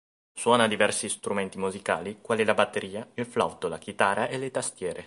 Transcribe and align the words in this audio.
Suona 0.33 0.65
diversi 0.67 1.07
strumenti 1.09 1.59
musicali 1.59 2.17
quali 2.21 2.43
la 2.43 2.55
batteria, 2.55 3.07
il 3.13 3.25
flauto, 3.27 3.67
la 3.67 3.77
chitarra 3.77 4.27
e 4.29 4.39
le 4.39 4.49
tastiere. 4.49 4.99